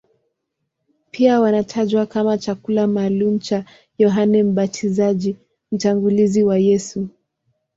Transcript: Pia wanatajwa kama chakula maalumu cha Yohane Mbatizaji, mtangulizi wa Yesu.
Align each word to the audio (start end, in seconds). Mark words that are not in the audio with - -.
Pia 1.11 1.39
wanatajwa 1.41 2.05
kama 2.05 2.37
chakula 2.37 2.87
maalumu 2.87 3.39
cha 3.39 3.65
Yohane 3.97 4.43
Mbatizaji, 4.43 5.35
mtangulizi 5.71 6.43
wa 6.43 6.57
Yesu. 6.59 7.07